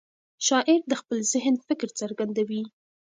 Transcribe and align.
شاعر 0.47 0.81
د 0.87 0.93
خپل 1.01 1.17
ذهن 1.33 1.55
فکر 1.67 1.87
څرګندوي. 1.99 2.63